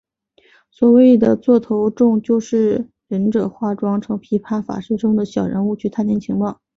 [0.71, 6.59] 所谓的座头众就是忍者化妆成琵琶法师中的小人物去探听情报。